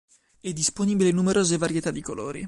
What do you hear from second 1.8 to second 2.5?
di colori.